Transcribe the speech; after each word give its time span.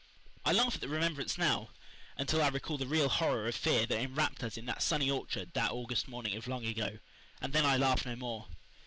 I 0.43 0.51
laugh 0.51 0.73
at 0.73 0.81
the 0.81 0.89
remembrance 0.89 1.37
now 1.37 1.69
until 2.17 2.41
I 2.41 2.47
recall 2.47 2.75
the 2.75 2.87
real 2.87 3.07
horror 3.07 3.47
of 3.47 3.53
fear 3.53 3.85
that 3.85 3.99
enwrapped 4.01 4.43
us 4.43 4.57
in 4.57 4.65
that 4.65 4.81
sunny 4.81 5.11
orchard 5.11 5.53
that 5.53 5.69
August 5.69 6.07
morning 6.07 6.35
of 6.35 6.47
long 6.47 6.65
ago; 6.65 6.97
and 7.39 7.53
then 7.53 7.67
I 7.67 7.77
laugh 7.77 8.03
no 8.03 8.15
more. 8.15 8.47